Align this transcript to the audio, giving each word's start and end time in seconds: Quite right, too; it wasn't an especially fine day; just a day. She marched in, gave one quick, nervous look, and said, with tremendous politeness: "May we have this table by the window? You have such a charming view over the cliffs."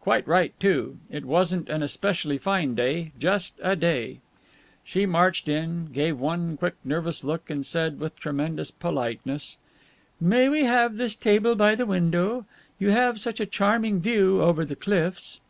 Quite 0.00 0.26
right, 0.26 0.52
too; 0.58 0.98
it 1.12 1.24
wasn't 1.24 1.68
an 1.68 1.80
especially 1.80 2.38
fine 2.38 2.74
day; 2.74 3.12
just 3.20 3.54
a 3.62 3.76
day. 3.76 4.18
She 4.82 5.06
marched 5.06 5.46
in, 5.46 5.90
gave 5.92 6.18
one 6.18 6.56
quick, 6.56 6.74
nervous 6.82 7.22
look, 7.22 7.48
and 7.48 7.64
said, 7.64 8.00
with 8.00 8.18
tremendous 8.18 8.72
politeness: 8.72 9.58
"May 10.20 10.48
we 10.48 10.64
have 10.64 10.96
this 10.96 11.14
table 11.14 11.54
by 11.54 11.76
the 11.76 11.86
window? 11.86 12.46
You 12.80 12.90
have 12.90 13.20
such 13.20 13.38
a 13.38 13.46
charming 13.46 14.00
view 14.00 14.42
over 14.42 14.64
the 14.64 14.74
cliffs." 14.74 15.40